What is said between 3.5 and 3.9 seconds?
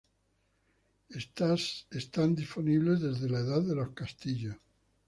de